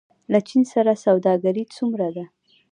له 0.31 0.39
چین 0.47 0.63
سره 0.73 0.93
سوداګري 1.05 1.63
څومره 1.75 2.07
ده؟ 2.15 2.25